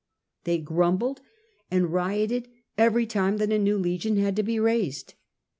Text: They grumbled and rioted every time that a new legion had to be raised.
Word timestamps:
They 0.45 0.57
grumbled 0.57 1.21
and 1.69 1.93
rioted 1.93 2.47
every 2.75 3.05
time 3.05 3.37
that 3.37 3.51
a 3.51 3.59
new 3.59 3.77
legion 3.77 4.17
had 4.17 4.35
to 4.37 4.41
be 4.41 4.59
raised. 4.59 5.13